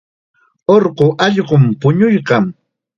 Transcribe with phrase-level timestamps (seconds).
[0.75, 2.43] Urqu allqum puñuykan.